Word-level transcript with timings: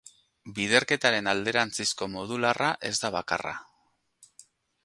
Biderketaren 0.59 1.29
alderantzizko 1.33 2.09
modularra 2.15 2.73
ez 2.93 2.95
da 3.05 3.15
bakarra. 3.19 3.55